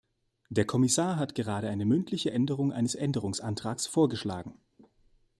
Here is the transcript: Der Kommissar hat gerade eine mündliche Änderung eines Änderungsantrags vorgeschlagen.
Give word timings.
Der 0.49 0.65
Kommissar 0.65 1.17
hat 1.17 1.35
gerade 1.35 1.69
eine 1.69 1.85
mündliche 1.85 2.31
Änderung 2.31 2.73
eines 2.73 2.95
Änderungsantrags 2.95 3.85
vorgeschlagen. 3.85 4.55